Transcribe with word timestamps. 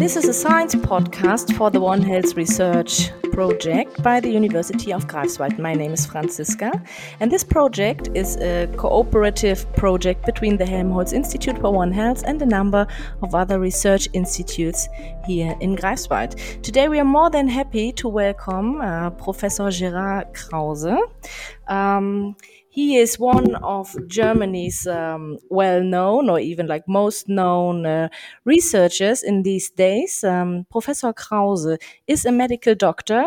This 0.00 0.16
is 0.16 0.26
a 0.28 0.32
science 0.32 0.74
podcast 0.74 1.54
for 1.58 1.70
the 1.70 1.78
One 1.78 2.00
Health 2.00 2.34
Research 2.34 3.10
project 3.32 4.02
by 4.02 4.18
the 4.18 4.30
University 4.30 4.94
of 4.94 5.06
Greifswald. 5.06 5.58
My 5.58 5.74
name 5.74 5.92
is 5.92 6.06
Franziska, 6.06 6.72
and 7.20 7.30
this 7.30 7.44
project 7.44 8.08
is 8.14 8.38
a 8.38 8.66
cooperative 8.78 9.70
project 9.74 10.24
between 10.24 10.56
the 10.56 10.64
Helmholtz 10.64 11.12
Institute 11.12 11.58
for 11.58 11.70
One 11.70 11.92
Health 11.92 12.22
and 12.26 12.40
a 12.40 12.46
number 12.46 12.86
of 13.20 13.34
other 13.34 13.60
research 13.60 14.08
institutes 14.14 14.88
here 15.26 15.54
in 15.60 15.76
Greifswald. 15.76 16.62
Today, 16.62 16.88
we 16.88 16.98
are 16.98 17.04
more 17.04 17.28
than 17.28 17.46
happy 17.46 17.92
to 17.92 18.08
welcome 18.08 18.80
uh, 18.80 19.10
Professor 19.10 19.64
Gérard 19.64 20.32
Krause. 20.32 20.96
Um, 21.70 22.36
he 22.68 22.96
is 22.98 23.18
one 23.18 23.54
of 23.56 23.94
Germany's 24.06 24.86
um, 24.86 25.38
well 25.48 25.82
known 25.82 26.28
or 26.28 26.38
even 26.38 26.66
like 26.66 26.86
most 26.86 27.28
known 27.28 27.86
uh, 27.86 28.08
researchers 28.44 29.22
in 29.22 29.42
these 29.42 29.70
days. 29.70 30.22
Um, 30.22 30.66
Professor 30.70 31.12
Krause 31.12 31.78
is 32.06 32.24
a 32.24 32.32
medical 32.32 32.74
doctor 32.74 33.24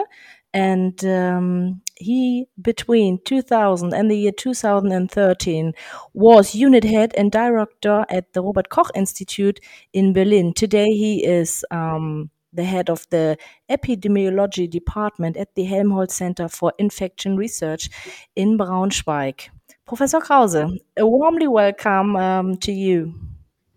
and 0.54 1.04
um, 1.06 1.82
he 1.98 2.46
between 2.62 3.20
2000 3.26 3.94
and 3.94 4.10
the 4.12 4.18
year 4.18 4.32
2013 4.32 5.74
was 6.14 6.54
unit 6.56 6.84
head 6.84 7.14
and 7.18 7.32
director 7.32 8.06
at 8.10 8.32
the 8.34 8.42
robert 8.44 8.70
koch 8.70 8.92
institute 8.94 9.60
in 9.94 10.14
berlin 10.14 10.54
today 10.54 10.92
he 10.92 11.26
is 11.26 11.66
um, 11.72 12.30
the 12.54 12.64
head 12.64 12.90
of 12.90 13.08
the 13.10 13.38
epidemiology 13.70 14.70
department 14.70 15.38
at 15.38 15.56
the 15.56 15.64
Helmholtz 15.64 16.16
Center 16.16 16.48
for 16.48 16.74
Infection 16.78 17.38
Research 17.38 17.90
in 18.36 18.58
Braunschweig. 18.58 19.50
Professor 19.86 20.20
Krause, 20.20 20.56
a 20.98 21.06
warmly 21.06 21.48
welcome 21.48 22.16
um, 22.16 22.58
to 22.58 22.72
you. 22.72 23.14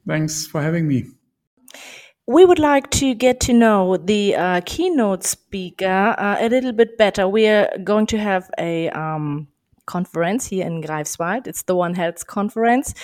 Thanks 0.06 0.46
for 0.46 0.62
having 0.62 0.86
me. 0.86 1.06
We 2.28 2.44
would 2.44 2.58
like 2.58 2.90
to 2.90 3.14
get 3.14 3.40
to 3.40 3.52
know 3.52 3.96
the 3.96 4.34
uh, 4.34 4.60
keynote 4.64 5.24
speaker 5.24 6.14
uh, 6.18 6.36
a 6.40 6.48
little 6.48 6.72
bit 6.72 6.98
better. 6.98 7.28
We 7.28 7.46
are 7.46 7.70
going 7.84 8.06
to 8.06 8.18
have 8.18 8.50
a 8.58 8.88
um, 8.90 9.48
conference 9.86 10.46
here 10.46 10.66
in 10.66 10.82
Greifswald. 10.82 11.46
It's 11.46 11.62
the 11.62 11.76
One 11.76 11.94
Health 11.94 12.26
conference. 12.26 12.94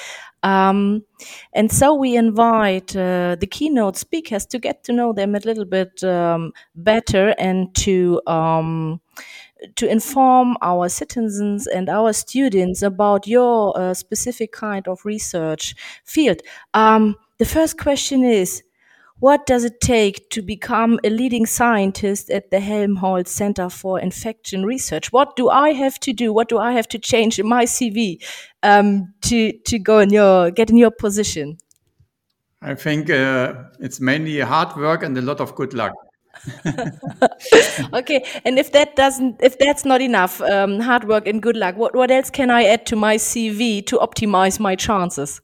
Um, 0.43 1.05
and 1.53 1.71
so 1.71 1.95
we 1.95 2.17
invite 2.17 2.97
uh, 2.97 3.37
the 3.39 3.47
keynote 3.47 3.97
speakers 3.97 4.45
to 4.47 4.59
get 4.59 4.85
to 4.85 4.93
know 4.93 5.13
them 5.13 5.35
a 5.35 5.41
little 5.41 5.65
bit 5.65 6.03
um, 6.03 6.53
better 6.75 7.35
and 7.39 7.75
to 7.77 8.21
um, 8.27 9.01
to 9.77 9.89
inform 9.89 10.57
our 10.61 10.89
citizens 10.89 11.67
and 11.67 11.89
our 11.89 12.13
students 12.13 12.83
about 12.83 13.27
your 13.27 13.79
uh, 13.79 13.95
specific 13.95 14.53
kind 14.53 14.89
of 14.89 15.05
research 15.05 15.75
field. 16.05 16.41
Um, 16.75 17.17
the 17.39 17.45
first 17.45 17.79
question 17.79 18.25
is 18.25 18.63
what 19.23 19.47
does 19.47 19.63
it 19.63 19.81
take 19.81 20.29
to 20.31 20.43
become 20.43 20.99
a 21.05 21.09
leading 21.09 21.47
scientist 21.47 22.29
at 22.29 22.51
the 22.51 22.59
Helmholtz 22.59 23.31
Center 23.31 23.69
for 23.71 24.01
Infection 24.01 24.67
Research? 24.67 25.13
What 25.13 25.37
do 25.37 25.49
I 25.49 25.73
have 25.75 26.01
to 26.01 26.13
do? 26.13 26.33
What 26.33 26.49
do 26.49 26.59
I 26.59 26.73
have 26.73 26.89
to 26.89 26.99
change 26.99 27.39
in 27.39 27.49
my 27.49 27.65
CV 27.65 28.21
um, 28.65 29.15
to 29.23 29.53
to 29.53 29.79
go 29.79 30.01
in 30.01 30.11
your 30.11 30.51
get 30.51 30.71
in 30.71 30.77
your 30.77 30.91
position? 30.91 31.59
I 32.63 32.75
think 32.75 33.11
uh, 33.11 33.55
it's 33.79 34.01
mainly 34.01 34.41
hard 34.41 34.77
work 34.77 35.05
and 35.05 35.17
a 35.17 35.23
lot 35.23 35.41
of 35.41 35.55
good 35.55 35.73
luck. 35.73 35.93
okay, 37.95 38.25
and 38.45 38.59
if 38.59 38.73
that 38.73 38.97
doesn't, 38.97 39.41
if 39.41 39.57
that's 39.57 39.85
not 39.85 40.01
enough, 40.01 40.41
um, 40.41 40.81
hard 40.81 41.05
work 41.05 41.29
and 41.29 41.41
good 41.41 41.57
luck, 41.57 41.77
what 41.77 41.95
what 41.95 42.11
else 42.11 42.29
can 42.29 42.51
I 42.51 42.65
add 42.65 42.87
to 42.87 42.97
my 42.97 43.19
CV 43.19 43.87
to 43.87 43.99
optimize 43.99 44.59
my 44.59 44.75
chances? 44.75 45.41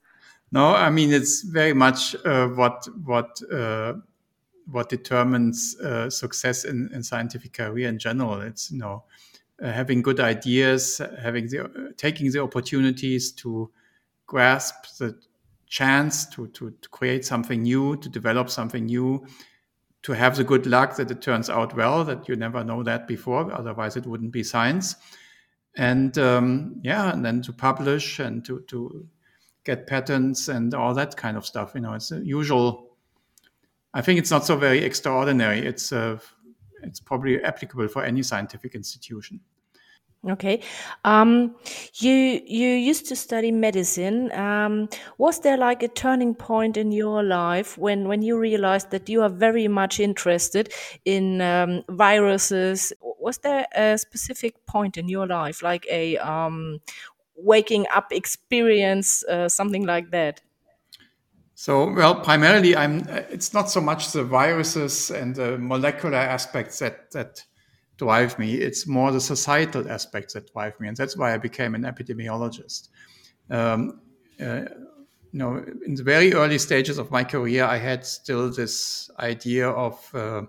No, 0.51 0.75
I 0.75 0.91
mean 0.91 1.13
it's 1.13 1.43
very 1.43 1.75
much 1.75 2.15
uh, 2.25 2.49
what 2.49 2.89
what 3.05 3.41
uh, 3.53 3.95
what 4.71 4.89
determines 4.89 5.77
uh, 5.81 6.11
success 6.11 6.65
in, 6.65 6.91
in 6.93 7.03
scientific 7.03 7.53
career 7.53 7.89
in 7.89 7.99
general. 7.99 8.41
It's 8.41 8.71
you 8.71 8.79
know 8.79 9.05
uh, 9.63 9.71
having 9.73 10.03
good 10.03 10.21
ideas, 10.21 11.01
having 11.21 11.49
the 11.49 11.65
uh, 11.65 11.69
taking 11.97 12.31
the 12.31 12.43
opportunities 12.43 13.33
to 13.33 13.71
grasp 14.27 14.97
the 14.99 15.19
chance 15.67 16.27
to, 16.27 16.47
to 16.49 16.71
to 16.71 16.89
create 16.89 17.25
something 17.25 17.63
new, 17.63 17.97
to 17.99 18.09
develop 18.09 18.49
something 18.49 18.87
new, 18.87 19.27
to 20.03 20.13
have 20.13 20.37
the 20.37 20.45
good 20.45 20.67
luck 20.67 20.97
that 20.97 21.11
it 21.11 21.21
turns 21.21 21.51
out 21.51 21.77
well. 21.77 22.05
That 22.05 22.27
you 22.27 22.37
never 22.37 22.65
know 22.65 22.83
that 22.85 23.07
before, 23.07 23.53
otherwise 23.53 23.97
it 23.97 24.07
wouldn't 24.07 24.33
be 24.33 24.43
science. 24.43 24.97
And 25.77 26.17
um, 26.19 26.81
yeah, 26.83 27.13
and 27.13 27.23
then 27.25 27.43
to 27.43 27.53
publish 27.53 28.19
and 28.19 28.45
to 28.47 28.61
to 28.69 29.07
get 29.69 29.87
patents 29.87 30.49
and 30.49 30.75
all 30.75 30.95
that 30.95 31.17
kind 31.17 31.37
of 31.37 31.45
stuff. 31.45 31.73
You 31.75 31.83
know, 31.83 31.93
it's 31.93 32.11
a 32.11 32.21
usual. 32.25 32.89
I 33.93 34.01
think 34.03 34.19
it's 34.19 34.31
not 34.31 34.45
so 34.45 34.57
very 34.57 34.83
extraordinary. 34.83 35.61
It's 35.67 35.93
uh, 35.93 36.19
it's 36.83 37.01
probably 37.01 37.43
applicable 37.43 37.89
for 37.89 38.03
any 38.03 38.23
scientific 38.23 38.75
institution. 38.75 39.41
Okay, 40.29 40.61
um, 41.05 41.55
you 41.95 42.41
you 42.45 42.71
used 42.71 43.07
to 43.09 43.17
study 43.17 43.53
medicine. 43.53 44.33
Um, 44.33 44.89
was 45.17 45.41
there 45.41 45.57
like 45.57 45.85
a 45.85 45.89
turning 45.89 46.35
point 46.35 46.77
in 46.77 46.91
your 46.91 47.23
life 47.23 47.79
when 47.79 48.09
when 48.09 48.23
you 48.23 48.39
realized 48.39 48.91
that 48.91 49.09
you 49.09 49.23
are 49.23 49.31
very 49.31 49.69
much 49.69 50.01
interested 50.01 50.73
in 51.05 51.41
um, 51.41 51.83
viruses? 51.89 52.93
Was 53.21 53.39
there 53.39 53.67
a 53.77 53.97
specific 53.97 54.55
point 54.67 54.97
in 54.97 55.09
your 55.09 55.27
life, 55.27 55.63
like 55.63 55.87
a 55.91 56.17
um, 56.19 56.81
waking 57.39 57.87
up 57.95 58.13
experience, 58.13 59.25
uh, 59.25 59.49
something 59.49 59.85
like 59.85 60.11
that? 60.11 60.41
So, 61.55 61.93
well, 61.93 62.21
primarily, 62.21 62.77
I'm. 62.77 63.01
It's 63.31 63.53
not 63.53 63.69
so 63.69 63.81
much 63.81 64.13
the 64.13 64.23
viruses 64.23 65.11
and 65.11 65.35
the 65.35 65.59
molecular 65.59 66.17
aspects 66.17 66.79
that 66.79 67.11
that 67.11 67.43
drive 67.97 68.39
me. 68.39 68.55
It's 68.55 68.87
more 68.87 69.11
the 69.11 69.21
societal 69.21 69.91
aspects 69.91 70.35
that 70.35 70.53
drive 70.53 70.79
me, 70.79 70.87
and 70.87 70.97
that's 70.97 71.17
why 71.17 71.35
I 71.35 71.39
became 71.39 71.75
an 71.75 71.83
epidemiologist. 71.83 72.91
Um, 73.51 74.01
uh, 74.41 74.67
you 75.33 75.39
know, 75.39 75.65
in 75.85 75.95
the 75.95 76.05
very 76.05 76.33
early 76.33 76.59
stages 76.59 76.97
of 76.97 77.11
my 77.11 77.25
career, 77.25 77.65
I 77.65 77.77
had 77.77 78.07
still 78.07 78.51
this 78.51 79.11
idea 79.19 79.69
of 79.69 80.15
uh, 80.15 80.43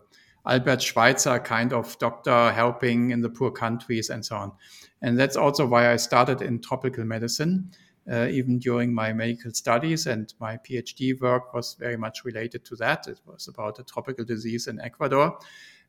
Albert 0.46 0.82
Schweitzer 0.82 1.40
kind 1.40 1.74
of 1.74 1.98
doctor 2.00 2.52
helping 2.52 3.12
in 3.12 3.22
the 3.22 3.30
poor 3.30 3.52
countries 3.52 4.10
and 4.10 4.26
so 4.26 4.36
on. 4.36 4.52
And 5.02 5.18
that's 5.18 5.36
also 5.36 5.66
why 5.66 5.92
I 5.92 5.96
started 5.96 6.42
in 6.42 6.60
tropical 6.62 7.06
medicine, 7.06 7.72
uh, 8.12 8.28
even 8.28 8.60
during 8.60 8.94
my 8.94 9.14
medical 9.14 9.54
studies. 9.54 10.08
And 10.08 10.34
my 10.40 10.58
PhD 10.58 11.20
work 11.20 11.54
was 11.54 11.76
very 11.80 11.98
much 11.98 12.26
related 12.26 12.66
to 12.66 12.76
that. 12.78 13.08
It 13.08 13.22
was 13.26 13.48
about 13.48 13.80
a 13.80 13.84
tropical 13.84 14.26
disease 14.26 14.68
in 14.68 14.80
Ecuador. 14.82 15.40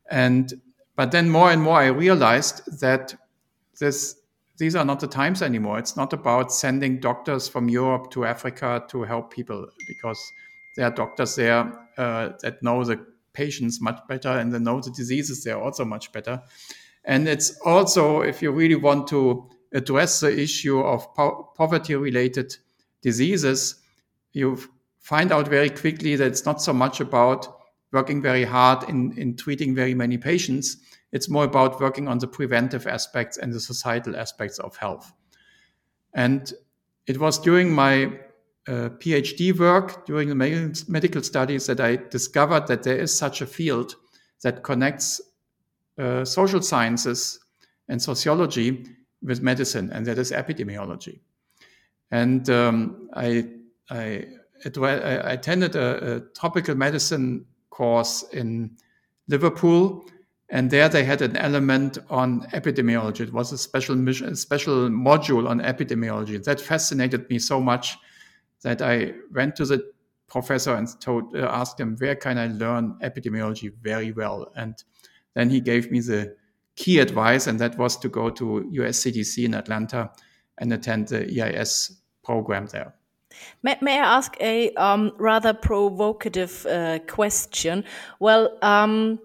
And 0.09 0.53
but 0.95 1.11
then 1.11 1.29
more 1.29 1.51
and 1.51 1.61
more 1.61 1.77
I 1.77 1.87
realized 1.87 2.79
that 2.81 3.15
this 3.79 4.17
these 4.57 4.75
are 4.75 4.85
not 4.85 4.99
the 4.99 5.07
times 5.07 5.41
anymore. 5.41 5.79
It's 5.79 5.97
not 5.97 6.13
about 6.13 6.53
sending 6.53 6.99
doctors 6.99 7.47
from 7.47 7.67
Europe 7.67 8.11
to 8.11 8.25
Africa 8.25 8.83
to 8.89 9.01
help 9.01 9.33
people 9.33 9.67
because 9.87 10.21
there 10.75 10.85
are 10.85 10.91
doctors 10.91 11.35
there 11.35 11.73
uh, 11.97 12.29
that 12.41 12.61
know 12.61 12.83
the 12.83 13.03
patients 13.33 13.81
much 13.81 13.99
better 14.07 14.29
and 14.29 14.53
they 14.53 14.59
know 14.59 14.79
the 14.79 14.91
diseases 14.91 15.43
there 15.43 15.59
also 15.59 15.83
much 15.85 16.11
better. 16.11 16.41
And 17.03 17.27
it's 17.27 17.59
also, 17.65 18.21
if 18.21 18.41
you 18.41 18.51
really 18.51 18.75
want 18.75 19.07
to 19.07 19.49
address 19.73 20.19
the 20.19 20.39
issue 20.39 20.79
of 20.79 21.13
po- 21.15 21.51
poverty 21.55 21.95
related 21.95 22.55
diseases, 23.01 23.75
you 24.33 24.57
find 24.99 25.31
out 25.31 25.47
very 25.47 25.69
quickly 25.69 26.15
that 26.15 26.27
it's 26.27 26.45
not 26.45 26.61
so 26.61 26.73
much 26.73 26.99
about 26.99 27.47
working 27.91 28.21
very 28.21 28.43
hard 28.43 28.87
in, 28.87 29.17
in 29.17 29.35
treating 29.35 29.75
very 29.75 29.93
many 29.93 30.17
patients. 30.17 30.77
It's 31.11 31.29
more 31.29 31.43
about 31.43 31.81
working 31.81 32.07
on 32.07 32.19
the 32.19 32.27
preventive 32.27 32.87
aspects 32.87 33.37
and 33.37 33.51
the 33.51 33.59
societal 33.59 34.15
aspects 34.15 34.59
of 34.59 34.77
health. 34.77 35.11
And 36.13 36.53
it 37.07 37.19
was 37.19 37.39
during 37.39 37.73
my 37.73 38.05
uh, 38.67 38.89
PhD 38.99 39.57
work, 39.57 40.05
during 40.05 40.29
the 40.29 40.35
medical 40.87 41.23
studies, 41.23 41.65
that 41.65 41.79
I 41.79 41.95
discovered 41.95 42.67
that 42.67 42.83
there 42.83 42.97
is 42.97 43.17
such 43.17 43.41
a 43.41 43.47
field 43.47 43.95
that 44.43 44.63
connects 44.63 45.19
uh, 46.01 46.25
social 46.25 46.61
sciences 46.61 47.39
and 47.87 48.01
sociology 48.01 48.85
with 49.21 49.41
medicine, 49.41 49.91
and 49.91 50.05
that 50.07 50.17
is 50.17 50.31
epidemiology. 50.31 51.19
And 52.09 52.49
um, 52.49 53.09
I, 53.13 53.47
I, 53.89 54.25
I, 54.65 55.31
attended 55.33 55.75
a, 55.75 56.15
a, 56.15 56.19
tropical 56.35 56.75
medicine 56.75 57.45
course 57.69 58.23
in 58.33 58.77
Liverpool, 59.27 60.05
and 60.49 60.69
there 60.71 60.89
they 60.89 61.03
had 61.03 61.21
an 61.21 61.37
element 61.37 61.99
on 62.09 62.41
epidemiology. 62.47 63.21
It 63.21 63.33
was 63.33 63.51
a 63.51 63.57
special 63.57 63.95
mission, 63.95 64.35
special 64.35 64.89
module 64.89 65.47
on 65.47 65.61
epidemiology. 65.61 66.43
That 66.43 66.59
fascinated 66.59 67.29
me 67.29 67.39
so 67.39 67.61
much 67.61 67.97
that 68.63 68.81
I 68.81 69.13
went 69.31 69.55
to 69.57 69.65
the 69.65 69.91
professor 70.27 70.75
and 70.75 70.87
told, 70.99 71.35
uh, 71.35 71.47
asked 71.51 71.79
him, 71.79 71.95
where 71.97 72.15
can 72.15 72.37
I 72.37 72.47
learn 72.47 72.97
epidemiology 73.01 73.73
very 73.81 74.11
well? 74.11 74.51
And 74.55 74.83
then 75.35 75.49
he 75.49 75.61
gave 75.61 75.91
me 75.91 75.99
the 75.99 76.35
key 76.75 76.99
advice, 76.99 77.47
and 77.47 77.59
that 77.59 77.77
was 77.77 77.97
to 77.97 78.09
go 78.09 78.29
to 78.29 78.69
USCDC 78.73 79.45
in 79.45 79.53
Atlanta 79.53 80.11
and 80.57 80.71
attend 80.73 81.07
the 81.07 81.41
EIS 81.41 82.01
program 82.23 82.67
there. 82.67 82.93
May, 83.63 83.77
may 83.81 83.99
I 83.99 84.17
ask 84.17 84.35
a 84.41 84.71
um, 84.75 85.13
rather 85.17 85.53
provocative 85.53 86.65
uh, 86.65 86.99
question? 87.07 87.83
Well, 88.19 88.57
um, 88.61 89.19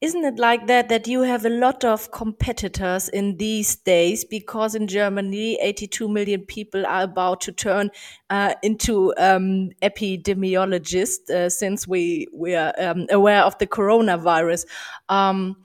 isn't 0.00 0.24
it 0.24 0.38
like 0.38 0.66
that 0.66 0.88
that 0.90 1.06
you 1.06 1.22
have 1.22 1.46
a 1.46 1.48
lot 1.48 1.84
of 1.84 2.10
competitors 2.10 3.08
in 3.08 3.36
these 3.38 3.76
days 3.76 4.24
because 4.24 4.74
in 4.74 4.86
Germany 4.86 5.58
82 5.62 6.08
million 6.08 6.42
people 6.42 6.84
are 6.86 7.02
about 7.02 7.40
to 7.42 7.52
turn 7.52 7.90
uh, 8.28 8.54
into 8.62 9.14
um, 9.16 9.70
epidemiologists 9.82 11.30
uh, 11.30 11.48
since 11.48 11.88
we 11.88 12.26
we 12.34 12.54
are 12.54 12.74
um, 12.78 13.06
aware 13.10 13.42
of 13.42 13.56
the 13.58 13.66
coronavirus. 13.66 14.66
Um, 15.08 15.56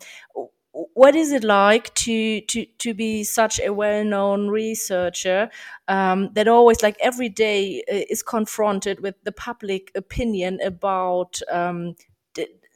what 0.71 1.15
is 1.15 1.31
it 1.31 1.43
like 1.43 1.93
to 1.95 2.41
to 2.41 2.65
to 2.77 2.93
be 2.93 3.23
such 3.23 3.59
a 3.59 3.73
well-known 3.73 4.47
researcher 4.47 5.49
um, 5.87 6.29
that 6.33 6.47
always 6.47 6.81
like 6.81 6.95
every 7.01 7.29
day 7.29 7.83
uh, 7.91 8.01
is 8.09 8.23
confronted 8.23 9.01
with 9.01 9.15
the 9.23 9.31
public 9.31 9.91
opinion 9.95 10.59
about 10.63 11.41
um, 11.51 11.95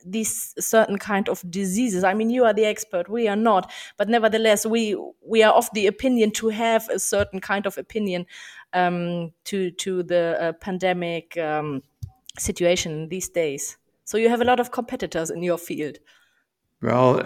these 0.06 0.54
certain 0.60 0.98
kind 0.98 1.30
of 1.30 1.44
diseases 1.50 2.04
i 2.04 2.14
mean 2.14 2.30
you 2.30 2.44
are 2.44 2.54
the 2.54 2.66
expert 2.66 3.10
we 3.10 3.28
are 3.28 3.36
not 3.36 3.72
but 3.98 4.10
nevertheless 4.10 4.66
we 4.66 4.96
we 5.26 5.44
are 5.44 5.54
of 5.54 5.70
the 5.74 5.88
opinion 5.88 6.32
to 6.32 6.50
have 6.50 6.88
a 6.90 7.00
certain 7.00 7.40
kind 7.40 7.66
of 7.66 7.78
opinion 7.78 8.26
um, 8.74 9.32
to 9.44 9.72
to 9.72 10.04
the 10.04 10.38
uh, 10.42 10.54
pandemic 10.54 11.38
um, 11.38 11.82
situation 12.38 13.10
these 13.10 13.30
days 13.30 13.78
so 14.04 14.18
you 14.18 14.30
have 14.30 14.42
a 14.42 14.46
lot 14.46 14.60
of 14.60 14.72
competitors 14.72 15.30
in 15.30 15.44
your 15.44 15.58
field 15.58 16.00
well, 16.84 17.24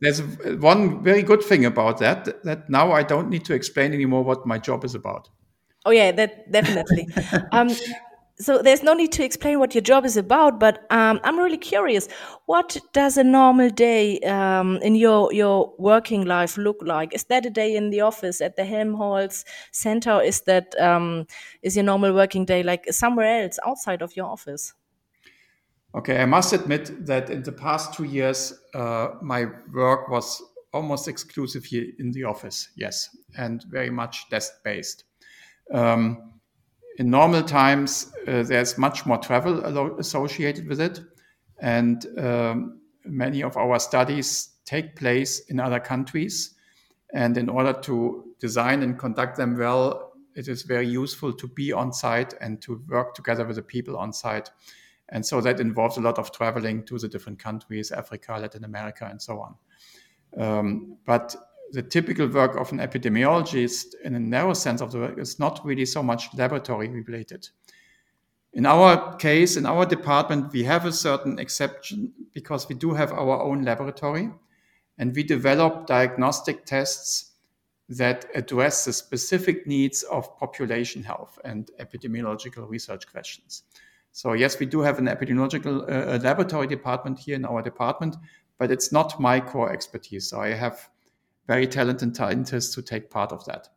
there's 0.00 0.20
one 0.60 1.02
very 1.02 1.24
good 1.24 1.42
thing 1.42 1.64
about 1.64 1.98
that 1.98 2.44
that 2.44 2.70
now 2.70 2.92
I 2.92 3.02
don't 3.02 3.28
need 3.28 3.44
to 3.46 3.52
explain 3.52 3.92
anymore 3.92 4.22
what 4.22 4.46
my 4.46 4.58
job 4.58 4.84
is 4.84 4.94
about. 4.94 5.28
Oh 5.84 5.90
yeah, 5.90 6.12
that 6.12 6.50
definitely. 6.52 7.08
um, 7.52 7.68
so 8.42 8.62
there's 8.62 8.82
no 8.82 8.94
need 8.94 9.12
to 9.12 9.24
explain 9.24 9.58
what 9.58 9.74
your 9.74 9.82
job 9.82 10.04
is 10.04 10.16
about, 10.16 10.58
but 10.58 10.84
um, 10.90 11.20
I'm 11.22 11.38
really 11.38 11.58
curious. 11.58 12.08
What 12.46 12.76
does 12.92 13.16
a 13.16 13.24
normal 13.24 13.70
day 13.70 14.18
um, 14.20 14.78
in 14.82 14.94
your 14.94 15.32
your 15.32 15.72
working 15.78 16.24
life 16.24 16.56
look 16.56 16.78
like? 16.82 17.14
Is 17.14 17.24
that 17.24 17.46
a 17.46 17.50
day 17.50 17.76
in 17.76 17.90
the 17.90 18.00
office 18.00 18.40
at 18.40 18.56
the 18.56 18.64
Helmholtz 18.64 19.44
Center? 19.70 20.12
Or 20.12 20.22
is 20.22 20.42
that 20.42 20.74
um, 20.80 21.26
is 21.62 21.76
your 21.76 21.84
normal 21.84 22.14
working 22.14 22.44
day 22.44 22.62
like 22.62 22.92
somewhere 22.92 23.42
else 23.44 23.58
outside 23.66 24.02
of 24.02 24.16
your 24.16 24.26
office? 24.26 24.74
Okay, 25.94 26.20
I 26.20 26.24
must 26.24 26.52
admit 26.52 27.06
that 27.06 27.28
in 27.30 27.42
the 27.42 27.52
past 27.52 27.94
two 27.94 28.04
years, 28.04 28.52
uh, 28.74 29.08
my 29.20 29.46
work 29.72 30.08
was 30.08 30.42
almost 30.72 31.06
exclusively 31.06 31.92
in 31.98 32.12
the 32.12 32.24
office, 32.24 32.70
yes, 32.76 33.14
and 33.36 33.62
very 33.70 33.90
much 33.90 34.28
desk 34.30 34.52
based. 34.64 35.04
Um, 35.72 36.32
in 36.98 37.10
normal 37.10 37.42
times, 37.42 38.12
uh, 38.26 38.42
there's 38.42 38.78
much 38.78 39.06
more 39.06 39.18
travel 39.18 39.98
associated 39.98 40.68
with 40.68 40.80
it, 40.80 41.00
and 41.60 42.06
um, 42.18 42.80
many 43.04 43.42
of 43.42 43.56
our 43.56 43.78
studies 43.78 44.50
take 44.64 44.96
place 44.96 45.40
in 45.48 45.58
other 45.58 45.80
countries. 45.80 46.54
And 47.14 47.36
in 47.36 47.48
order 47.48 47.72
to 47.72 48.24
design 48.40 48.82
and 48.82 48.98
conduct 48.98 49.36
them 49.36 49.58
well, 49.58 50.12
it 50.34 50.48
is 50.48 50.62
very 50.62 50.88
useful 50.88 51.32
to 51.34 51.46
be 51.46 51.72
on 51.72 51.92
site 51.92 52.34
and 52.40 52.60
to 52.62 52.82
work 52.88 53.14
together 53.14 53.44
with 53.44 53.56
the 53.56 53.62
people 53.62 53.98
on 53.98 54.12
site 54.12 54.50
and 55.12 55.24
so 55.24 55.42
that 55.42 55.60
involves 55.60 55.98
a 55.98 56.00
lot 56.00 56.18
of 56.18 56.32
traveling 56.32 56.84
to 56.84 56.98
the 56.98 57.06
different 57.06 57.38
countries, 57.38 57.92
Africa, 57.92 58.38
Latin 58.40 58.64
America, 58.64 59.06
and 59.08 59.20
so 59.20 59.40
on. 59.40 59.54
Um, 60.38 60.96
but 61.04 61.36
the 61.72 61.82
typical 61.82 62.28
work 62.28 62.56
of 62.56 62.70
an 62.70 62.78
epidemiologist, 62.78 63.94
in 64.04 64.14
a 64.14 64.20
narrow 64.20 64.52
sense 64.52 64.82
of 64.82 64.92
the 64.92 64.98
word 64.98 65.18
is 65.18 65.38
not 65.38 65.64
really 65.64 65.86
so 65.86 66.02
much 66.02 66.28
laboratory 66.34 66.88
related. 66.88 67.48
In 68.52 68.66
our 68.66 69.16
case, 69.16 69.56
in 69.56 69.64
our 69.64 69.86
department, 69.86 70.52
we 70.52 70.62
have 70.64 70.84
a 70.84 70.92
certain 70.92 71.38
exception 71.38 72.12
because 72.34 72.68
we 72.68 72.74
do 72.74 72.92
have 72.92 73.12
our 73.12 73.42
own 73.42 73.62
laboratory 73.62 74.30
and 74.98 75.14
we 75.14 75.22
develop 75.22 75.86
diagnostic 75.86 76.66
tests 76.66 77.30
that 77.88 78.26
address 78.34 78.84
the 78.84 78.92
specific 78.92 79.66
needs 79.66 80.02
of 80.04 80.38
population 80.38 81.02
health 81.02 81.38
and 81.44 81.70
epidemiological 81.80 82.68
research 82.68 83.10
questions. 83.10 83.62
So 84.12 84.34
yes, 84.34 84.58
we 84.60 84.66
do 84.66 84.80
have 84.80 84.98
an 84.98 85.06
epidemiological 85.06 85.90
uh, 85.90 86.18
laboratory 86.22 86.66
department 86.66 87.18
here 87.18 87.36
in 87.36 87.46
our 87.46 87.62
department, 87.62 88.16
but 88.58 88.70
it's 88.70 88.92
not 88.92 89.18
my 89.18 89.40
core 89.40 89.72
expertise. 89.72 90.28
So 90.28 90.40
I 90.40 90.50
have 90.50 90.90
very 91.46 91.66
talented 91.66 92.14
scientists 92.16 92.74
to 92.74 92.82
take 92.82 93.10
part 93.10 93.32
of 93.32 93.44
that, 93.46 93.68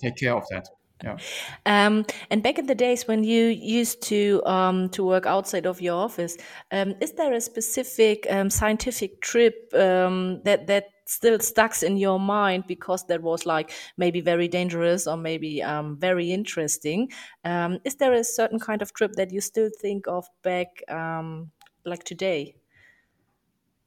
take 0.00 0.16
care 0.16 0.34
of 0.34 0.44
that. 0.50 0.68
Yeah. 1.02 1.16
Um, 1.64 2.04
and 2.30 2.42
back 2.42 2.58
in 2.58 2.66
the 2.66 2.74
days 2.74 3.08
when 3.08 3.24
you 3.24 3.46
used 3.46 4.02
to 4.02 4.42
um, 4.44 4.90
to 4.90 5.02
work 5.02 5.24
outside 5.24 5.66
of 5.66 5.80
your 5.80 5.94
office, 5.94 6.36
um, 6.72 6.94
is 7.00 7.12
there 7.12 7.32
a 7.32 7.40
specific 7.40 8.26
um, 8.30 8.50
scientific 8.50 9.22
trip 9.22 9.72
um, 9.74 10.42
that 10.44 10.66
that 10.66 10.88
still 11.06 11.40
stuck 11.40 11.82
in 11.82 11.96
your 11.96 12.20
mind 12.20 12.64
because 12.68 13.04
that 13.06 13.20
was 13.20 13.44
like 13.44 13.72
maybe 13.96 14.20
very 14.20 14.46
dangerous 14.46 15.08
or 15.08 15.16
maybe 15.16 15.60
um, 15.62 15.96
very 15.98 16.30
interesting. 16.30 17.10
Um, 17.44 17.78
is 17.84 17.96
there 17.96 18.12
a 18.12 18.22
certain 18.22 18.60
kind 18.60 18.80
of 18.80 18.92
trip 18.92 19.14
that 19.14 19.32
you 19.32 19.40
still 19.40 19.70
think 19.80 20.06
of 20.06 20.26
back 20.42 20.68
um, 20.88 21.50
like 21.84 22.04
today? 22.04 22.54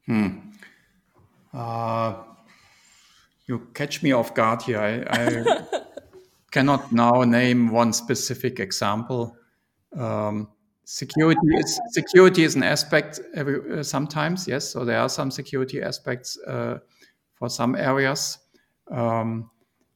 Hmm. 0.05 0.39
Uh, 1.53 2.15
you 3.47 3.67
catch 3.73 4.03
me 4.03 4.11
off 4.11 4.33
guard 4.33 4.61
here. 4.61 4.79
I, 4.79 5.03
I 5.09 5.81
cannot 6.51 6.91
now 6.91 7.23
name 7.23 7.69
one 7.69 7.93
specific 7.93 8.59
example. 8.59 9.35
Um, 9.97 10.49
security 10.85 11.39
is 11.57 11.79
security 11.91 12.43
is 12.43 12.55
an 12.55 12.63
aspect 12.63 13.19
every, 13.35 13.79
uh, 13.79 13.81
sometimes 13.81 14.45
yes 14.49 14.67
so 14.67 14.83
there 14.83 14.99
are 14.99 15.07
some 15.07 15.31
security 15.31 15.81
aspects 15.81 16.37
uh, 16.45 16.79
for 17.35 17.49
some 17.49 17.75
areas. 17.75 18.37
Um, 18.91 19.49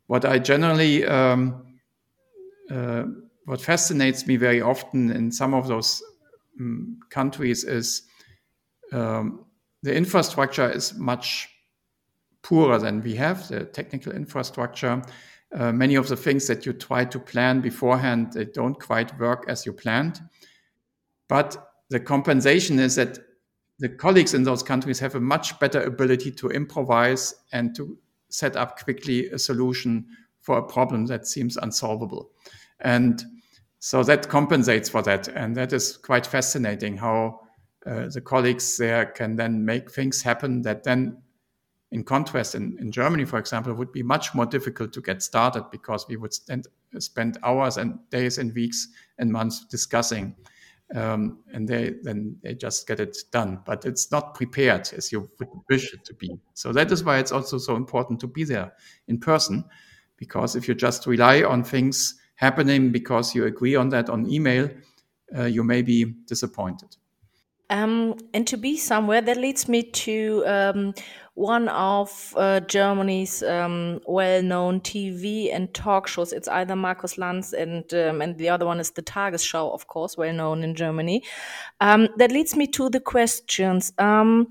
what 0.07 0.25
I 0.25 0.39
generally, 0.39 1.05
um, 1.05 1.65
uh, 2.71 3.03
what 3.45 3.61
fascinates 3.61 4.25
me 4.25 4.37
very 4.37 4.61
often 4.61 5.11
in 5.11 5.31
some 5.31 5.53
of 5.53 5.67
those 5.67 6.01
um, 6.59 6.99
countries 7.09 7.63
is 7.63 8.03
um, 8.91 9.45
the 9.83 9.93
infrastructure 9.93 10.69
is 10.69 10.93
much 10.95 11.49
poorer 12.47 12.79
than 12.79 13.01
we 13.01 13.15
have, 13.15 13.47
the 13.47 13.65
technical 13.65 14.13
infrastructure. 14.13 15.01
Uh, 15.53 15.71
many 15.71 15.95
of 15.95 16.07
the 16.07 16.15
things 16.15 16.47
that 16.47 16.65
you 16.65 16.73
try 16.73 17.03
to 17.03 17.19
plan 17.19 17.61
beforehand, 17.61 18.31
they 18.33 18.45
don't 18.45 18.79
quite 18.79 19.17
work 19.19 19.45
as 19.47 19.65
you 19.65 19.73
planned. 19.73 20.21
But 21.27 21.71
the 21.89 21.99
compensation 21.99 22.79
is 22.79 22.95
that 22.95 23.19
the 23.79 23.89
colleagues 23.89 24.33
in 24.33 24.43
those 24.43 24.63
countries 24.63 24.99
have 24.99 25.15
a 25.15 25.19
much 25.19 25.59
better 25.59 25.81
ability 25.81 26.31
to 26.31 26.49
improvise 26.49 27.35
and 27.51 27.75
to 27.75 27.97
set 28.29 28.55
up 28.55 28.81
quickly 28.83 29.29
a 29.29 29.37
solution 29.37 30.05
for 30.41 30.57
a 30.57 30.63
problem 30.63 31.05
that 31.07 31.27
seems 31.27 31.57
unsolvable. 31.57 32.31
And 32.79 33.23
so 33.79 34.03
that 34.03 34.29
compensates 34.29 34.89
for 34.89 35.01
that. 35.03 35.27
And 35.27 35.55
that 35.57 35.73
is 35.73 35.97
quite 35.97 36.25
fascinating 36.25 36.97
how 36.97 37.41
uh, 37.85 38.07
the 38.07 38.21
colleagues 38.21 38.77
there 38.77 39.05
can 39.05 39.35
then 39.35 39.63
make 39.63 39.91
things 39.91 40.21
happen 40.21 40.61
that 40.63 40.83
then, 40.83 41.21
in 41.91 42.03
contrast, 42.03 42.55
in, 42.55 42.77
in 42.79 42.91
Germany, 42.91 43.25
for 43.25 43.39
example, 43.39 43.73
would 43.73 43.91
be 43.91 44.03
much 44.03 44.35
more 44.35 44.45
difficult 44.45 44.91
to 44.93 45.01
get 45.01 45.21
started 45.21 45.65
because 45.71 46.05
we 46.07 46.17
would 46.17 46.33
spend, 46.33 46.67
spend 46.99 47.37
hours 47.43 47.77
and 47.77 47.97
days 48.09 48.37
and 48.37 48.53
weeks 48.53 48.89
and 49.17 49.31
months 49.31 49.65
discussing 49.65 50.35
um, 50.95 51.39
and 51.53 51.67
they 51.67 51.95
then 52.03 52.37
they 52.41 52.53
just 52.53 52.87
get 52.87 52.99
it 52.99 53.17
done. 53.31 53.59
But 53.65 53.85
it's 53.85 54.11
not 54.11 54.35
prepared 54.35 54.89
as 54.95 55.11
you 55.11 55.29
would 55.39 55.49
wish 55.69 55.93
it 55.93 56.05
to 56.05 56.13
be. 56.13 56.37
So 56.53 56.71
that 56.73 56.91
is 56.91 57.03
why 57.03 57.17
it's 57.17 57.31
also 57.31 57.57
so 57.57 57.75
important 57.75 58.19
to 58.21 58.27
be 58.27 58.43
there 58.43 58.73
in 59.07 59.19
person, 59.19 59.65
because 60.17 60.55
if 60.55 60.67
you 60.67 60.75
just 60.75 61.05
rely 61.05 61.43
on 61.43 61.63
things 61.63 62.15
happening 62.35 62.91
because 62.91 63.35
you 63.35 63.45
agree 63.45 63.75
on 63.75 63.89
that 63.89 64.09
on 64.09 64.29
email, 64.29 64.69
uh, 65.37 65.45
you 65.45 65.63
may 65.63 65.81
be 65.81 66.05
disappointed. 66.25 66.95
Um, 67.69 68.15
and 68.33 68.47
to 68.47 68.57
be 68.57 68.77
somewhere 68.77 69.21
that 69.21 69.37
leads 69.37 69.67
me 69.67 69.83
to 69.83 70.43
um, 70.47 70.93
one 71.33 71.67
of 71.67 72.33
uh, 72.35 72.61
Germany's 72.61 73.43
um, 73.43 73.99
well-known 74.07 74.79
TV 74.81 75.53
and 75.53 75.71
talk 75.73 76.07
shows. 76.07 76.33
It's 76.33 76.47
either 76.47 76.75
Markus 76.75 77.17
Lanz 77.17 77.53
and 77.53 77.93
um, 77.93 78.21
and 78.21 78.37
the 78.37 78.49
other 78.49 78.65
one 78.65 78.79
is 78.79 78.91
the 78.91 79.03
Tagesschau, 79.03 79.71
of 79.73 79.87
course, 79.87 80.17
well 80.17 80.33
known 80.33 80.63
in 80.63 80.75
Germany. 80.75 81.23
Um, 81.79 82.09
that 82.17 82.31
leads 82.31 82.55
me 82.55 82.67
to 82.67 82.89
the 82.89 82.99
questions: 82.99 83.93
um, 83.97 84.47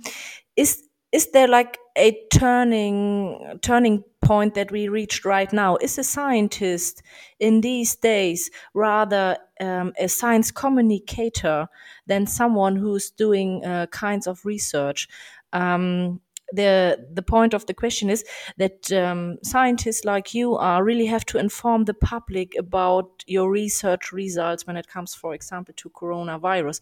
Is 0.55 0.85
is 1.11 1.31
there 1.33 1.49
like 1.49 1.79
a 1.97 2.17
turning 2.33 3.59
turning 3.63 4.05
point 4.27 4.55
that 4.55 4.71
we 4.71 4.89
reached 4.89 5.25
right 5.25 5.53
now? 5.53 5.77
Is 5.77 5.99
a 5.99 6.05
scientist 6.05 7.03
in 7.39 7.61
these 7.61 7.97
days 7.97 8.51
rather 8.75 9.37
um, 9.61 9.93
a 9.99 10.09
science 10.09 10.51
communicator 10.51 11.69
than 12.07 12.27
someone 12.27 12.77
who's 12.77 13.11
doing 13.11 13.65
uh, 13.65 13.87
kinds 13.87 14.27
of 14.27 14.45
research? 14.45 15.09
Um, 15.53 16.21
the 16.53 17.07
the 17.13 17.23
point 17.23 17.55
of 17.55 17.67
the 17.67 17.75
question 17.75 18.09
is 18.11 18.25
that 18.57 18.93
um, 18.93 19.39
scientists 19.43 20.05
like 20.05 20.35
you 20.35 20.57
are 20.57 20.85
really 20.85 21.07
have 21.07 21.25
to 21.27 21.39
inform 21.39 21.85
the 21.85 21.95
public 21.95 22.55
about 22.57 23.25
your 23.27 23.51
research 23.51 24.13
results 24.13 24.67
when 24.67 24.77
it 24.77 24.87
comes, 24.87 25.15
for 25.15 25.35
example, 25.35 25.75
to 25.77 25.91
coronavirus. 25.91 26.81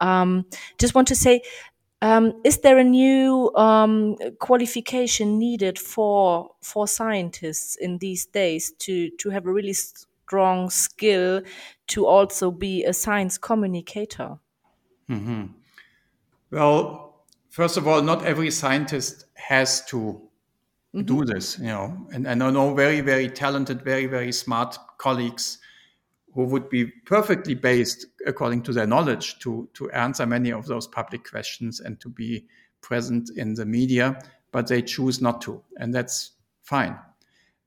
Um, 0.00 0.46
just 0.78 0.94
want 0.94 1.08
to 1.08 1.14
say. 1.14 1.42
Um, 2.04 2.34
is 2.44 2.58
there 2.58 2.76
a 2.76 2.84
new 2.84 3.50
um, 3.54 4.16
qualification 4.38 5.38
needed 5.38 5.78
for 5.78 6.50
for 6.60 6.86
scientists 6.86 7.76
in 7.76 7.96
these 7.96 8.26
days 8.26 8.72
to 8.80 9.08
to 9.16 9.30
have 9.30 9.46
a 9.46 9.52
really 9.52 9.72
strong 9.72 10.68
skill 10.68 11.40
to 11.86 12.06
also 12.06 12.50
be 12.50 12.84
a 12.84 12.92
science 12.92 13.38
communicator? 13.38 14.38
Mm 15.08 15.26
-hmm. 15.26 15.48
Well, 16.50 17.14
first 17.50 17.76
of 17.78 17.86
all, 17.86 18.02
not 18.02 18.22
every 18.22 18.50
scientist 18.50 19.26
has 19.34 19.86
to 19.86 19.98
mm-hmm. 19.98 21.04
do 21.06 21.24
this, 21.24 21.58
you 21.58 21.70
know. 21.70 22.06
And, 22.14 22.26
and 22.26 22.42
I 22.42 22.50
know 22.50 22.74
very, 22.74 23.02
very 23.02 23.30
talented, 23.30 23.82
very, 23.84 24.06
very 24.08 24.32
smart 24.32 24.78
colleagues 24.96 25.58
who 26.34 26.44
would 26.44 26.68
be 26.68 26.86
perfectly 26.86 27.54
based, 27.54 28.06
according 28.26 28.62
to 28.62 28.72
their 28.72 28.86
knowledge, 28.86 29.38
to 29.40 29.68
to 29.74 29.90
answer 29.90 30.26
many 30.26 30.52
of 30.52 30.66
those 30.66 30.86
public 30.86 31.28
questions 31.28 31.80
and 31.80 32.00
to 32.00 32.08
be 32.08 32.46
present 32.80 33.30
in 33.36 33.54
the 33.54 33.64
media, 33.64 34.18
but 34.52 34.66
they 34.66 34.82
choose 34.82 35.20
not 35.20 35.40
to, 35.40 35.62
and 35.76 35.94
that's 35.94 36.32
fine. 36.62 36.98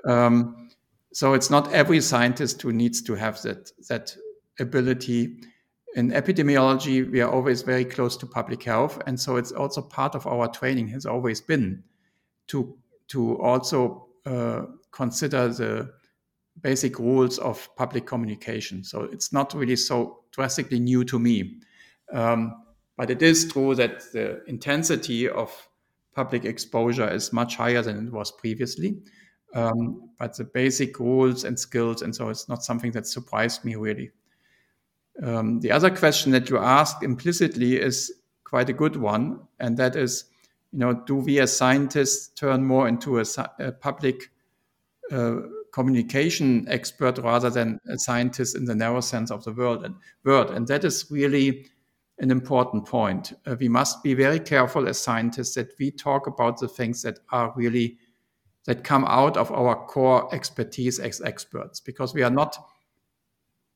Um, 0.05 0.69
so 1.13 1.33
it's 1.33 1.49
not 1.49 1.73
every 1.73 2.01
scientist 2.01 2.61
who 2.61 2.71
needs 2.71 3.01
to 3.03 3.15
have 3.15 3.41
that 3.41 3.71
that 3.89 4.15
ability 4.59 5.39
in 5.97 6.11
epidemiology, 6.11 7.09
we 7.09 7.21
are 7.21 7.31
always 7.31 7.63
very 7.63 7.83
close 7.83 8.15
to 8.17 8.27
public 8.27 8.61
health. 8.61 9.01
And 9.07 9.19
so 9.19 9.37
it's 9.37 9.51
also 9.51 9.81
part 9.81 10.13
of 10.13 10.27
our 10.27 10.47
training 10.47 10.89
has 10.89 11.07
always 11.07 11.41
been 11.41 11.83
to, 12.47 12.77
to 13.07 13.41
also 13.41 14.07
uh, 14.25 14.63
consider 14.91 15.47
the 15.47 15.91
basic 16.61 16.99
rules 16.99 17.37
of 17.39 17.69
public 17.75 18.05
communication. 18.05 18.83
So 18.83 19.03
it's 19.03 19.31
not 19.31 19.53
really 19.53 19.75
so 19.75 20.23
drastically 20.31 20.79
new 20.79 21.03
to 21.05 21.19
me. 21.19 21.59
Um, 22.11 22.63
but 22.97 23.11
it 23.11 23.21
is 23.21 23.51
true 23.51 23.75
that 23.75 24.11
the 24.11 24.43
intensity 24.47 25.29
of 25.29 25.51
public 26.15 26.45
exposure 26.45 27.07
is 27.07 27.31
much 27.31 27.55
higher 27.55 27.81
than 27.81 28.07
it 28.07 28.11
was 28.11 28.31
previously. 28.31 28.97
Um, 29.53 30.09
but 30.19 30.35
the 30.35 30.43
basic 30.43 30.99
rules 30.99 31.43
and 31.43 31.57
skills, 31.57 32.01
and 32.01 32.15
so 32.15 32.29
it's 32.29 32.49
not 32.49 32.63
something 32.63 32.91
that 32.91 33.05
surprised 33.07 33.63
me 33.63 33.75
really. 33.75 34.11
Um, 35.23 35.59
the 35.59 35.71
other 35.71 35.89
question 35.89 36.31
that 36.33 36.49
you 36.49 36.57
asked 36.57 37.03
implicitly 37.03 37.77
is 37.79 38.11
quite 38.43 38.69
a 38.69 38.73
good 38.73 38.95
one, 38.95 39.41
and 39.59 39.77
that 39.77 39.95
is, 39.95 40.25
you 40.71 40.79
know, 40.79 40.93
do 40.93 41.15
we 41.15 41.39
as 41.39 41.55
scientists 41.55 42.29
turn 42.29 42.63
more 42.65 42.87
into 42.87 43.19
a, 43.19 43.25
a 43.59 43.71
public 43.71 44.31
uh, 45.11 45.37
communication 45.73 46.65
expert 46.69 47.17
rather 47.19 47.49
than 47.49 47.79
a 47.89 47.97
scientist 47.97 48.55
in 48.55 48.65
the 48.65 48.75
narrow 48.75 49.01
sense 49.01 49.31
of 49.31 49.43
the 49.43 49.51
word 49.51 49.83
and 49.83 49.95
word? 50.23 50.49
And 50.49 50.67
that 50.67 50.83
is 50.83 51.05
really 51.09 51.67
an 52.19 52.31
important 52.31 52.85
point. 52.85 53.33
Uh, 53.45 53.55
we 53.59 53.69
must 53.69 54.01
be 54.03 54.13
very 54.13 54.39
careful 54.39 54.87
as 54.87 54.99
scientists 54.99 55.55
that 55.55 55.73
we 55.79 55.91
talk 55.91 56.27
about 56.27 56.59
the 56.59 56.67
things 56.67 57.01
that 57.03 57.19
are 57.31 57.53
really 57.55 57.97
that 58.65 58.83
come 58.83 59.05
out 59.05 59.37
of 59.37 59.51
our 59.51 59.85
core 59.85 60.33
expertise 60.35 60.99
as 60.99 61.21
experts, 61.21 61.79
because 61.79 62.13
we 62.13 62.21
are 62.21 62.29
not 62.29 62.57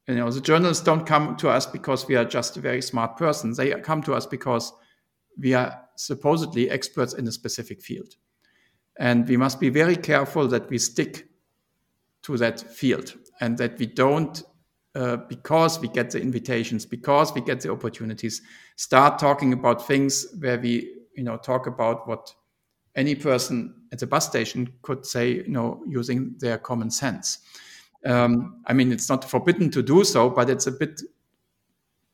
you 0.08 0.16
know, 0.16 0.30
the 0.30 0.42
journalists 0.42 0.84
don't 0.84 1.06
come 1.06 1.38
to 1.38 1.50
us 1.50 1.66
because 1.66 2.08
we 2.08 2.16
are 2.16 2.26
just 2.26 2.58
a 2.58 2.60
very 2.60 2.82
smart 2.82 3.18
person. 3.18 3.54
They 3.54 3.72
come 3.82 4.02
to 4.04 4.14
us 4.14 4.26
because 4.26 4.74
we 5.38 5.54
are 5.54 5.80
supposedly 5.96 6.70
experts 6.70 7.14
in 7.14 7.28
a 7.28 7.32
specific 7.32 7.82
field. 7.82 8.16
And 9.00 9.28
we 9.28 9.38
must 9.38 9.60
be 9.60 9.70
very 9.70 9.96
careful 9.96 10.48
that 10.50 10.70
we 10.70 10.78
stick 10.80 11.28
to 12.24 12.38
that 12.38 12.60
field 12.60 13.14
and 13.40 13.58
that 13.58 13.78
we 13.80 13.86
don't, 13.86 14.44
uh, 14.96 15.18
because 15.18 15.80
we 15.80 15.88
get 15.88 16.12
the 16.12 16.22
invitations, 16.22 16.86
because 16.86 17.34
we 17.34 17.42
get 17.42 17.62
the 17.62 17.72
opportunities, 17.72 18.42
start 18.76 19.18
talking 19.20 19.54
about 19.54 19.88
things 19.88 20.28
where 20.40 20.60
we, 20.60 20.98
you 21.16 21.24
know, 21.24 21.38
talk 21.38 21.68
about 21.68 22.08
what 22.08 22.34
any 22.96 23.16
person 23.16 23.74
at 23.92 24.00
the 24.00 24.08
bus 24.08 24.28
station 24.28 24.72
could 24.82 25.06
say, 25.06 25.32
you 25.32 25.48
know, 25.48 25.84
using 25.88 26.36
their 26.40 26.58
common 26.58 26.92
sense. 26.92 27.40
Um, 28.06 28.62
I 28.66 28.74
mean, 28.74 28.92
it's 28.92 29.10
not 29.10 29.30
forbidden 29.30 29.70
to 29.72 29.82
do 29.82 30.04
so, 30.04 30.30
but 30.30 30.50
it's 30.50 30.68
a 30.68 30.72
bit 30.72 31.02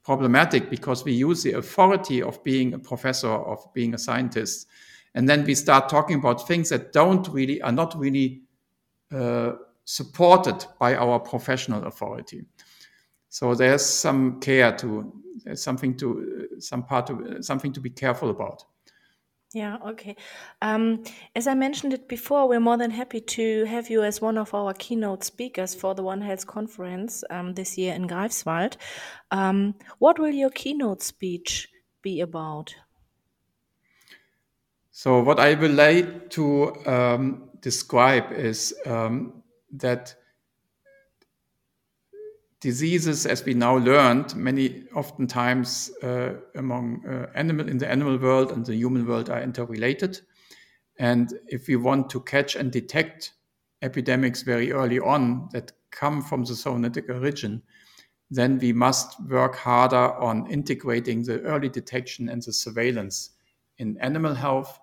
problematic 0.04 0.70
because 0.70 1.04
we 1.04 1.14
use 1.14 1.44
the 1.44 1.54
authority 1.54 2.22
of 2.22 2.44
being 2.44 2.74
a 2.74 2.80
professor, 2.80 3.30
of 3.30 3.60
being 3.74 3.94
a 3.94 3.98
scientist, 3.98 4.68
and 5.16 5.28
then 5.28 5.44
we 5.46 5.56
start 5.56 5.90
talking 5.90 6.20
about 6.20 6.48
things 6.48 6.70
that 6.70 6.94
don't 6.94 7.28
really 7.30 7.62
are 7.62 7.72
not 7.72 7.98
really 7.98 8.44
uh, 9.12 9.54
supported 9.88 10.66
by 10.80 10.96
our 10.96 11.18
professional 11.18 11.86
authority. 11.86 12.44
So 13.30 13.56
there's 13.56 13.86
some 13.86 14.42
care 14.42 14.76
to, 14.80 15.14
something 15.56 15.96
to, 15.96 16.50
some 16.60 16.84
part 16.84 17.08
to, 17.08 17.42
something 17.42 17.72
to 17.72 17.80
be 17.80 17.90
careful 17.90 18.30
about. 18.30 18.66
Yeah, 19.54 19.78
okay. 19.88 20.18
Um, 20.62 21.04
as 21.38 21.48
I 21.48 21.54
mentioned 21.54 21.94
it 21.94 22.10
before, 22.10 22.50
we're 22.50 22.60
more 22.60 22.76
than 22.76 22.92
happy 22.92 23.22
to 23.22 23.64
have 23.64 23.90
you 23.90 24.04
as 24.04 24.20
one 24.20 24.38
of 24.38 24.54
our 24.54 24.74
keynote 24.74 25.24
speakers 25.24 25.74
for 25.74 25.96
the 25.96 26.04
One 26.04 26.20
Health 26.20 26.46
conference 26.46 27.24
um, 27.30 27.54
this 27.54 27.78
year 27.78 27.94
in 27.94 28.10
Greifswald. 28.10 28.76
Um, 29.32 29.74
what 30.00 30.20
will 30.20 30.34
your 30.34 30.50
keynote 30.50 31.02
speech 31.02 31.70
be 32.02 32.20
about? 32.20 32.76
So, 34.92 35.22
what 35.24 35.40
I 35.40 35.54
would 35.54 35.76
like 35.76 36.30
to 36.32 36.76
um, 36.86 37.50
describe 37.62 38.34
is 38.34 38.74
um, 38.86 39.37
that 39.72 40.16
diseases, 42.60 43.26
as 43.26 43.46
we 43.46 43.54
now 43.54 43.78
learned, 43.78 44.36
many 44.36 44.86
oftentimes 44.96 45.92
uh, 46.02 46.34
among 46.56 47.06
uh, 47.08 47.28
animal 47.36 47.68
in 47.70 47.78
the 47.78 47.90
animal 47.90 48.18
world 48.18 48.52
and 48.52 48.66
the 48.66 48.76
human 48.76 49.06
world 49.06 49.30
are 49.30 49.42
interrelated. 49.42 50.20
And 51.00 51.34
if 51.48 51.68
we 51.68 51.76
want 51.76 52.10
to 52.12 52.22
catch 52.22 52.56
and 52.56 52.72
detect 52.72 53.34
epidemics 53.84 54.42
very 54.42 54.72
early 54.72 55.00
on 55.00 55.50
that 55.52 55.72
come 55.92 56.24
from 56.24 56.44
the 56.44 56.54
zoonotic 56.54 57.10
origin, 57.10 57.62
then 58.32 58.58
we 58.58 58.74
must 58.74 59.22
work 59.30 59.56
harder 59.56 60.14
on 60.16 60.50
integrating 60.52 61.24
the 61.24 61.42
early 61.42 61.70
detection 61.70 62.30
and 62.30 62.42
the 62.42 62.52
surveillance 62.52 63.32
in 63.78 63.98
animal 64.02 64.34
health 64.34 64.80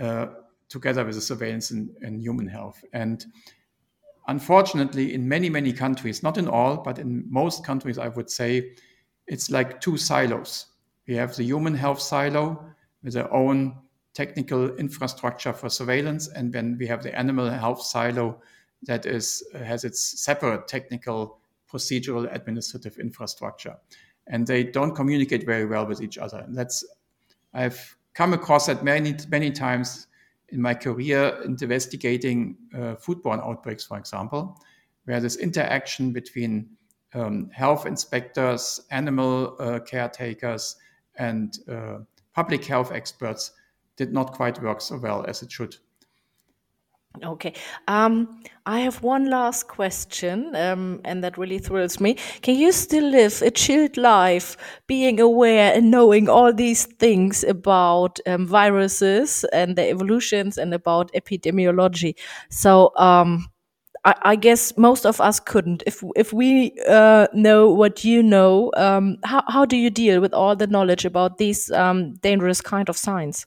uh, 0.00 0.26
together 0.68 1.04
with 1.04 1.16
the 1.16 1.20
surveillance 1.20 1.70
in, 1.70 1.94
in 2.02 2.20
human 2.20 2.46
health. 2.46 2.82
And 2.92 3.26
unfortunately, 4.28 5.14
in 5.14 5.28
many, 5.28 5.48
many 5.48 5.72
countries, 5.72 6.22
not 6.22 6.38
in 6.38 6.48
all, 6.48 6.76
but 6.76 6.98
in 6.98 7.24
most 7.30 7.64
countries, 7.64 7.98
I 7.98 8.08
would 8.08 8.30
say 8.30 8.72
it's 9.26 9.50
like 9.50 9.80
two 9.80 9.96
silos. 9.96 10.66
We 11.06 11.14
have 11.16 11.34
the 11.36 11.44
human 11.44 11.74
health 11.74 12.00
silo 12.00 12.64
with 13.02 13.14
their 13.14 13.32
own 13.32 13.76
technical 14.14 14.74
infrastructure 14.76 15.52
for 15.52 15.68
surveillance, 15.68 16.28
and 16.28 16.52
then 16.52 16.76
we 16.78 16.86
have 16.86 17.02
the 17.02 17.16
animal 17.18 17.48
health 17.50 17.82
silo 17.82 18.40
that 18.84 19.06
is 19.06 19.42
has 19.54 19.84
its 19.84 20.22
separate 20.22 20.68
technical, 20.68 21.38
procedural, 21.70 22.32
administrative 22.34 22.98
infrastructure, 22.98 23.76
and 24.26 24.46
they 24.46 24.64
don't 24.64 24.94
communicate 24.94 25.46
very 25.46 25.66
well 25.66 25.86
with 25.86 26.00
each 26.00 26.18
other. 26.18 26.38
And 26.38 26.56
that's 26.56 26.84
I've 27.54 27.96
come 28.14 28.32
across 28.34 28.66
that 28.66 28.84
many 28.84 29.16
many 29.30 29.50
times 29.50 30.06
in 30.52 30.60
my 30.60 30.74
career 30.74 31.40
investigating 31.44 32.56
uh, 32.74 32.94
foodborne 32.94 33.42
outbreaks, 33.42 33.84
for 33.84 33.98
example, 33.98 34.60
where 35.06 35.20
this 35.20 35.36
interaction 35.36 36.12
between 36.12 36.68
um, 37.14 37.50
health 37.50 37.86
inspectors, 37.86 38.80
animal 38.90 39.56
uh, 39.58 39.80
caretakers, 39.80 40.76
and 41.16 41.58
uh, 41.70 41.98
public 42.34 42.64
health 42.64 42.92
experts 42.92 43.52
did 43.96 44.12
not 44.12 44.32
quite 44.32 44.62
work 44.62 44.80
so 44.80 44.98
well 44.98 45.24
as 45.26 45.42
it 45.42 45.50
should. 45.50 45.76
Okay. 47.22 47.52
Um, 47.88 48.40
I 48.64 48.80
have 48.80 49.02
one 49.02 49.28
last 49.28 49.68
question, 49.68 50.56
um, 50.56 51.00
and 51.04 51.22
that 51.22 51.36
really 51.36 51.58
thrills 51.58 52.00
me. 52.00 52.16
Can 52.40 52.56
you 52.56 52.72
still 52.72 53.04
live 53.04 53.42
a 53.42 53.50
chilled 53.50 53.96
life, 53.96 54.56
being 54.86 55.20
aware 55.20 55.74
and 55.74 55.90
knowing 55.90 56.28
all 56.28 56.52
these 56.54 56.86
things 56.86 57.44
about 57.44 58.18
um, 58.26 58.46
viruses 58.46 59.44
and 59.52 59.76
their 59.76 59.90
evolutions 59.90 60.56
and 60.56 60.72
about 60.72 61.12
epidemiology? 61.12 62.14
So, 62.48 62.92
um, 62.96 63.46
I, 64.04 64.14
I, 64.22 64.36
guess 64.36 64.76
most 64.78 65.04
of 65.06 65.20
us 65.20 65.38
couldn't. 65.38 65.82
If 65.86 66.02
if 66.16 66.32
we 66.32 66.72
uh, 66.88 67.28
know 67.34 67.70
what 67.70 68.04
you 68.04 68.22
know, 68.22 68.72
um, 68.76 69.18
how 69.24 69.44
how 69.48 69.64
do 69.64 69.76
you 69.76 69.90
deal 69.90 70.20
with 70.20 70.32
all 70.34 70.56
the 70.56 70.66
knowledge 70.66 71.04
about 71.04 71.38
these 71.38 71.70
um, 71.72 72.14
dangerous 72.14 72.60
kind 72.60 72.88
of 72.88 72.96
signs? 72.96 73.46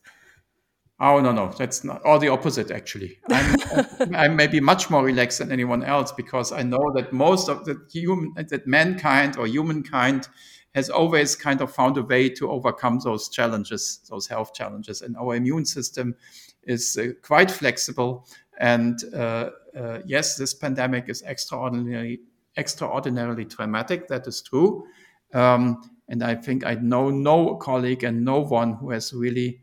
Oh 0.98 1.20
no, 1.20 1.30
no, 1.30 1.52
that's 1.58 1.84
not 1.84 2.02
all 2.04 2.18
the 2.18 2.28
opposite. 2.28 2.70
Actually, 2.70 3.18
I'm, 3.30 3.56
I'm 4.14 4.36
maybe 4.36 4.60
much 4.60 4.88
more 4.88 5.04
relaxed 5.04 5.40
than 5.40 5.52
anyone 5.52 5.84
else 5.84 6.10
because 6.10 6.52
I 6.52 6.62
know 6.62 6.90
that 6.94 7.12
most 7.12 7.50
of 7.50 7.66
the 7.66 7.84
human, 7.92 8.32
that 8.48 8.66
mankind 8.66 9.36
or 9.36 9.46
humankind 9.46 10.28
has 10.74 10.88
always 10.88 11.36
kind 11.36 11.60
of 11.60 11.72
found 11.72 11.98
a 11.98 12.02
way 12.02 12.30
to 12.30 12.50
overcome 12.50 12.98
those 13.00 13.28
challenges, 13.28 14.00
those 14.08 14.26
health 14.26 14.54
challenges, 14.54 15.02
and 15.02 15.16
our 15.18 15.34
immune 15.36 15.66
system 15.66 16.14
is 16.62 16.96
uh, 16.96 17.08
quite 17.22 17.50
flexible. 17.50 18.26
And 18.58 18.98
uh, 19.14 19.50
uh, 19.76 19.98
yes, 20.06 20.36
this 20.36 20.54
pandemic 20.54 21.10
is 21.10 21.22
extraordinarily, 21.22 22.20
extraordinarily 22.56 23.44
traumatic. 23.44 24.08
That 24.08 24.26
is 24.26 24.40
true. 24.40 24.86
Um, 25.34 25.90
and 26.08 26.22
I 26.22 26.34
think 26.36 26.64
I 26.64 26.74
know 26.74 27.10
no 27.10 27.56
colleague 27.56 28.04
and 28.04 28.24
no 28.24 28.40
one 28.40 28.74
who 28.74 28.90
has 28.90 29.12
really 29.12 29.60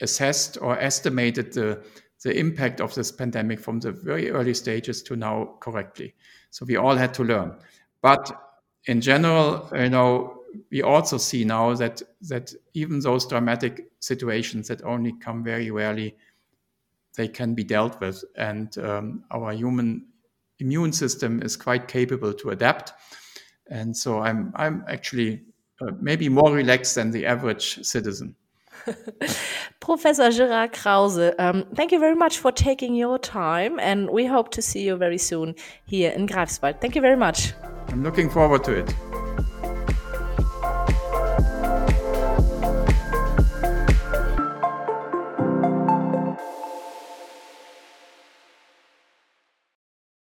assessed 0.00 0.58
or 0.60 0.78
estimated 0.78 1.52
the, 1.52 1.82
the 2.24 2.38
impact 2.38 2.80
of 2.80 2.94
this 2.94 3.12
pandemic 3.12 3.60
from 3.60 3.80
the 3.80 3.92
very 3.92 4.30
early 4.30 4.54
stages 4.54 5.02
to 5.02 5.16
now 5.16 5.56
correctly. 5.60 6.14
So 6.50 6.66
we 6.66 6.76
all 6.76 6.96
had 6.96 7.14
to 7.14 7.24
learn. 7.24 7.56
But 8.02 8.30
in 8.86 9.00
general, 9.00 9.68
you 9.74 9.90
know, 9.90 10.40
we 10.70 10.82
also 10.82 11.18
see 11.18 11.44
now 11.44 11.74
that 11.74 12.02
that 12.28 12.52
even 12.74 13.00
those 13.00 13.26
dramatic 13.26 13.90
situations 14.00 14.68
that 14.68 14.82
only 14.82 15.12
come 15.12 15.44
very 15.44 15.70
rarely, 15.70 16.16
they 17.16 17.28
can 17.28 17.54
be 17.54 17.64
dealt 17.64 18.00
with, 18.00 18.24
and 18.36 18.76
um, 18.78 19.24
our 19.30 19.52
human 19.52 20.06
immune 20.58 20.92
system 20.92 21.42
is 21.42 21.56
quite 21.56 21.88
capable 21.88 22.32
to 22.34 22.50
adapt. 22.50 22.92
And 23.70 23.96
so 23.96 24.20
I'm 24.20 24.52
I'm 24.56 24.84
actually 24.88 25.42
uh, 25.80 25.92
maybe 26.00 26.28
more 26.28 26.52
relaxed 26.52 26.94
than 26.94 27.10
the 27.10 27.26
average 27.26 27.84
citizen. 27.84 28.34
Professor 29.80 30.28
Gérard 30.30 30.72
Krause, 30.72 31.32
um, 31.38 31.64
thank 31.74 31.92
you 31.92 31.98
very 31.98 32.14
much 32.14 32.38
for 32.38 32.52
taking 32.52 32.94
your 32.94 33.18
time, 33.18 33.78
and 33.80 34.10
we 34.10 34.26
hope 34.26 34.50
to 34.52 34.62
see 34.62 34.84
you 34.84 34.96
very 34.96 35.18
soon 35.18 35.54
here 35.84 36.10
in 36.10 36.26
Greifswald. 36.26 36.80
Thank 36.80 36.94
you 36.94 37.02
very 37.02 37.16
much. 37.16 37.52
I'm 37.88 38.02
looking 38.02 38.30
forward 38.30 38.64
to 38.64 38.72
it. 38.72 39.09